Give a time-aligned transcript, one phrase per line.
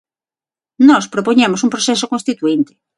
[0.87, 2.73] Nós propoñemos un proceso constituínte.